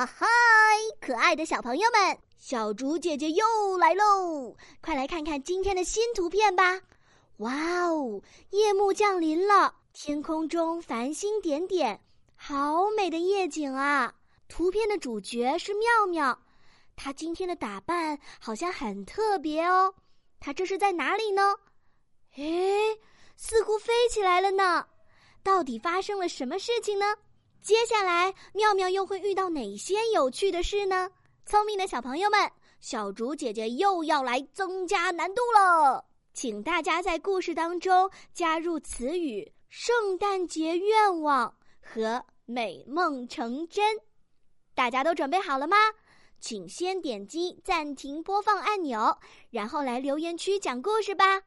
[0.00, 0.26] 哈嗨，
[0.98, 4.56] 可爱的小朋友们，小竹姐姐又来喽！
[4.80, 6.80] 快来看看今天的新图片吧！
[7.36, 12.00] 哇哦，夜幕降临了，天空中繁星点点，
[12.34, 14.14] 好美的夜景啊！
[14.48, 16.38] 图片的主角是妙妙，
[16.96, 19.94] 她今天的打扮好像很特别哦。
[20.38, 21.54] 她这是在哪里呢？
[22.36, 22.98] 诶，
[23.36, 24.86] 似乎飞起来了呢。
[25.42, 27.14] 到底发生了什么事情呢？
[27.62, 31.10] 接下来，妙妙又会遇到哪些有趣的事呢？
[31.44, 43.98] 聪明的小朋友们，小竹姐姐又要来增加难度了，请大家在故事当中加入词语“圣诞节愿望”和“美梦成真”。
[44.74, 45.76] 大家都准备好了吗？
[46.40, 49.18] 请先点击暂停播放按钮，
[49.50, 51.42] 然后来留言区讲故事吧。